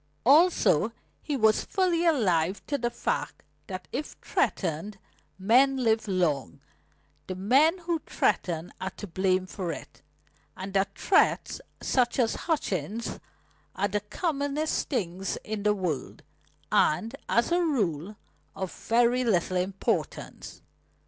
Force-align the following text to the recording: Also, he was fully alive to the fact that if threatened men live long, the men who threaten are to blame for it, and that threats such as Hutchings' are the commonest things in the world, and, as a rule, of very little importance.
Also, 0.25 0.93
he 1.21 1.37
was 1.37 1.63
fully 1.63 2.07
alive 2.07 2.65
to 2.65 2.75
the 2.75 2.89
fact 2.89 3.43
that 3.67 3.87
if 3.91 4.15
threatened 4.19 4.97
men 5.37 5.77
live 5.77 6.07
long, 6.07 6.59
the 7.27 7.35
men 7.35 7.77
who 7.77 7.99
threaten 8.07 8.73
are 8.81 8.89
to 8.89 9.05
blame 9.05 9.45
for 9.45 9.71
it, 9.71 10.01
and 10.57 10.73
that 10.73 10.97
threats 10.97 11.61
such 11.83 12.17
as 12.17 12.33
Hutchings' 12.33 13.19
are 13.75 13.87
the 13.89 13.99
commonest 14.01 14.89
things 14.89 15.37
in 15.43 15.61
the 15.61 15.75
world, 15.75 16.23
and, 16.71 17.15
as 17.29 17.51
a 17.51 17.61
rule, 17.61 18.15
of 18.55 18.73
very 18.73 19.23
little 19.23 19.57
importance. 19.57 20.63